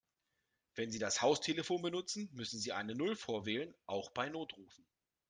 Wenn 0.73 0.89
Sie 0.89 0.97
das 0.97 1.21
Haustelefon 1.21 1.83
benutzen, 1.83 2.31
müssen 2.33 2.59
Sie 2.59 2.71
eine 2.73 2.95
Null 2.95 3.15
vorwählen, 3.15 3.75
auch 3.85 4.09
bei 4.09 4.29
Notrufen. 4.29 4.83